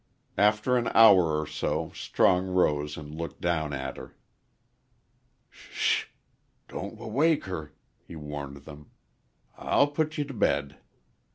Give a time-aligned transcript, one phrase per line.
[0.39, 4.15] After an hour or so Strong rose and looked down at her.
[5.51, 6.05] "Sh sh!
[6.67, 7.75] don't w wake her,"
[8.07, 8.89] he warned them.
[9.59, 10.77] "I'll put ye t' b bed."